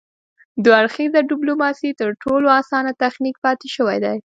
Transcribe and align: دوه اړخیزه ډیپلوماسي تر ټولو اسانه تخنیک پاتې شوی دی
دوه 0.63 0.75
اړخیزه 0.81 1.19
ډیپلوماسي 1.31 1.89
تر 2.01 2.09
ټولو 2.23 2.47
اسانه 2.61 2.91
تخنیک 3.03 3.35
پاتې 3.45 3.67
شوی 3.75 3.97
دی 4.03 4.15